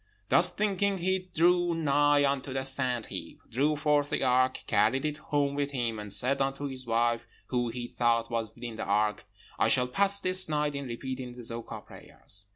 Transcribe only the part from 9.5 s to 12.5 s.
'I shall pass this night in repeating the Zoka prayers.'